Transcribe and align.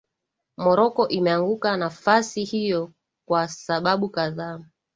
Morocco 0.57 1.07
imeanguka 1.09 1.77
nafasi 1.77 2.43
hiyo 2.43 2.91
kwa 3.27 3.47
sababu 3.47 4.09
kadhaa 4.09 4.59